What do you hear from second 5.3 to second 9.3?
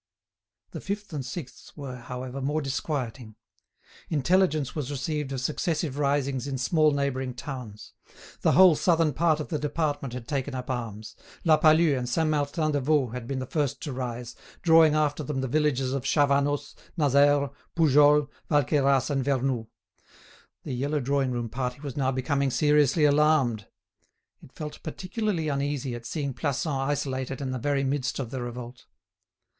of successive risings in small neighbouring towns; the whole southern